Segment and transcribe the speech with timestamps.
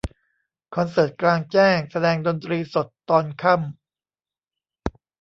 [0.75, 5.01] คอนเสิร์ตกลางแจ้งแสดงดนตรีสดตอนค่ำ